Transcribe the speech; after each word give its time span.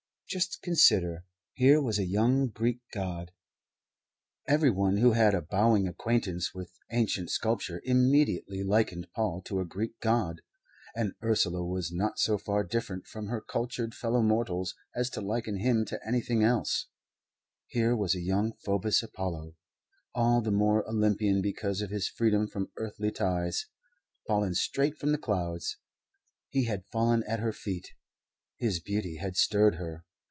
Just 0.29 0.61
consider. 0.61 1.25
Here 1.55 1.81
was 1.81 1.99
a 1.99 2.05
young 2.05 2.47
Greek 2.47 2.79
god 2.93 3.33
everyone 4.47 4.95
who 4.95 5.11
had 5.11 5.33
a 5.35 5.41
bowing 5.41 5.89
acquaintance 5.89 6.53
with 6.53 6.71
ancient 6.89 7.29
sculpture 7.29 7.81
immediately 7.83 8.63
likened 8.63 9.09
Paul 9.13 9.41
to 9.41 9.59
a 9.59 9.65
Greek 9.65 9.99
god, 9.99 10.39
and 10.95 11.15
Ursula 11.21 11.65
was 11.65 11.91
not 11.91 12.17
so 12.17 12.37
far 12.37 12.63
different 12.63 13.07
from 13.07 13.27
her 13.27 13.41
cultured 13.41 13.93
fellow 13.93 14.21
mortals 14.21 14.73
as 14.95 15.09
to 15.09 15.19
liken 15.19 15.57
him 15.57 15.83
to 15.83 15.99
anything 16.07 16.43
else 16.45 16.87
here 17.67 17.93
was 17.93 18.15
a 18.15 18.21
young 18.21 18.53
Phoebus 18.53 19.03
Apollo, 19.03 19.57
all 20.15 20.39
the 20.39 20.49
more 20.49 20.89
Olympian 20.89 21.41
because 21.41 21.81
of 21.81 21.89
his 21.89 22.07
freedom 22.07 22.47
from 22.47 22.71
earthly 22.77 23.11
ties, 23.11 23.65
fallen 24.27 24.53
straight 24.55 24.97
from 24.97 25.11
the 25.11 25.17
clouds. 25.17 25.75
He 26.47 26.67
had 26.67 26.85
fallen 26.89 27.21
at 27.27 27.41
her 27.41 27.51
feet. 27.51 27.89
His 28.55 28.79
beauty 28.79 29.17
had 29.17 29.35
stirred 29.35 29.75
her. 29.75 30.05